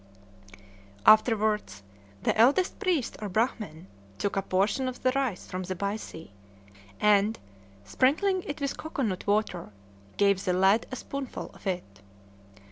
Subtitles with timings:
[1.05, 1.83] Afterwards
[2.23, 3.85] the eldest priest or brahmin
[4.17, 6.31] took a portion of the rice from the baisêe,
[6.99, 7.37] and,
[7.83, 9.71] sprinkling it with cocoanut water,
[10.17, 12.01] gave the lad a spoonful of it.